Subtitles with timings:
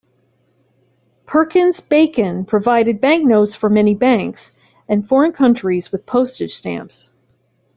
[1.27, 4.51] Perkins Bacon provided banknotes for many banks,
[4.89, 7.11] and foreign countries with postage stamps.